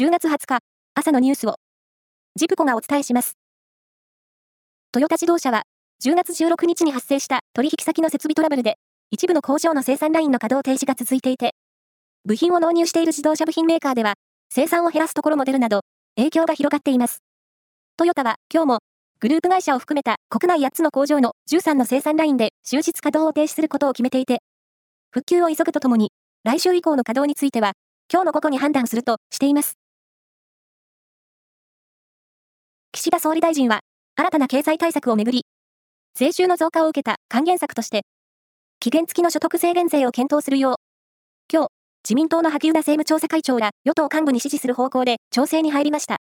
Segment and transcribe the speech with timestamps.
[0.00, 0.60] 10月20日、
[0.94, 1.56] 朝のニュースを、
[2.34, 3.36] ジプコがお伝えします。
[4.92, 5.64] トヨタ自動車は、
[6.02, 8.76] 10月16日に発生した取引先の設備トラブルで、
[9.10, 11.54] 一部の工場の生産ラインの稼働停止が続いていて、
[12.24, 14.14] 部品を納入している自動車部品メーカーでは、
[14.48, 15.82] 生産を減らすところも出るなど、
[16.16, 17.18] 影響が広がっています。
[17.98, 18.78] トヨタは今日も、
[19.18, 24.38] グループ会社を含めた国内8つの工場の13の生産ラインで終日稼働を停止することを決めていて、
[25.10, 26.10] 復旧を急ぐとともに、
[26.44, 27.72] 来週以降の稼働については、
[28.10, 29.79] 今日の午後に判断するとしています。
[33.00, 33.80] 岸田総理大臣は、
[34.14, 35.46] 新たな経済対策をめぐり、
[36.14, 38.02] 税収の増加を受けた還元策として、
[38.78, 40.74] 期限付きの所得制限税を検討するよう、
[41.50, 41.68] 今日、
[42.04, 46.18] 自民党の萩生田政務調査会長ら与党幹部に指示する方向で調整に入りました。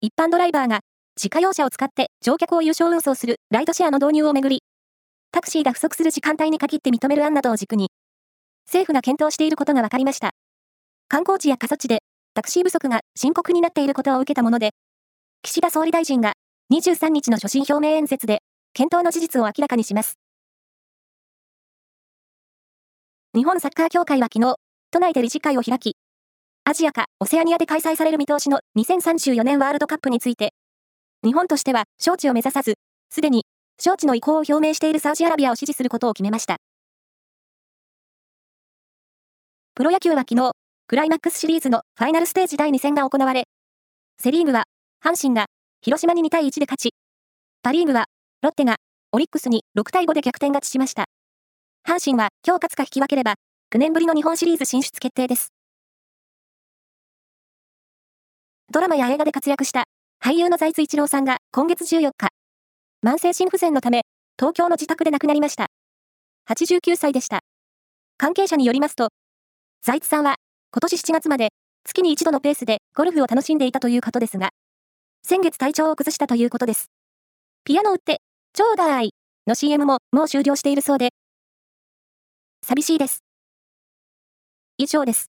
[0.00, 0.82] 一般ドライバーが
[1.16, 4.62] 自家用車を使って乗客を有償運送するライドシェアの導入をめぐり、
[5.32, 7.88] タクシーが不足する時間帯に限って認める案などを軸に、
[8.66, 10.30] 政府が検討していることが分かりました。
[11.08, 12.04] 観光地や過疎地で
[12.36, 14.72] タクシー不足が深刻になっていることを受けたもので、
[15.40, 16.34] 岸田総理大臣が
[16.70, 18.40] 23日の所信表明演説で、
[18.74, 20.18] 検討の事実を明らかにします。
[23.34, 24.56] 日本サッカー協会は昨日、
[24.90, 25.96] 都内で理事会を開き、
[26.64, 30.52] アジアかオセアニアで開催される見通しの2034年ワールドカップについて、
[31.24, 32.74] 日本としては招致を目指さず、
[33.08, 33.46] すでに
[33.78, 36.58] 招致の意向を表明しているサウジアラビアを支持することを決めました。
[39.74, 40.52] プロ野球は昨日、
[40.88, 43.48] クライマックスシリーズのファイナルステージ第2戦が行われ、
[44.22, 44.66] セリーグは、
[45.04, 45.46] 阪神が
[45.80, 46.90] 広島に2対1で勝ち、
[47.64, 48.04] パリーグは、
[48.40, 48.76] ロッテが
[49.10, 51.06] オリックスに6対5で逆転勝ちしました。
[51.84, 53.34] 阪神は今日勝つか引き分ければ、
[53.74, 55.48] 9年ぶりの日本シリーズ進出決定です。
[58.70, 59.86] ドラマや映画で活躍した
[60.24, 62.28] 俳優の財津一郎さんが今月14日、
[63.04, 64.02] 慢性心不全のため、
[64.38, 65.66] 東京の自宅で亡くなりました。
[66.48, 67.40] 89歳でした。
[68.18, 69.08] 関係者によりますと、
[69.82, 70.36] 財津さんは
[70.76, 74.50] 今年7月まで月に一度のペースでゴルフを楽しんでいたということですが、
[75.22, 76.90] 先月体調を崩したということです。
[77.64, 78.20] ピアノ売って、
[78.52, 79.14] ちょうだい
[79.46, 81.14] の CM ももう終了しているそうで、
[82.62, 83.24] 寂しいです。
[84.76, 85.30] 以上です。